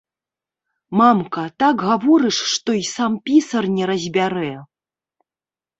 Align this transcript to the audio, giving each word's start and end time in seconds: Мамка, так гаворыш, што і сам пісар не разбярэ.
Мамка, 1.01 1.43
так 1.63 1.75
гаворыш, 1.89 2.37
што 2.53 2.69
і 2.81 2.83
сам 2.95 3.11
пісар 3.29 3.63
не 3.79 3.83
разбярэ. 3.95 4.53